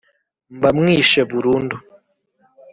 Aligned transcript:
Mba 0.55 0.69
mwishe 0.77 1.21
burundu 1.31 1.75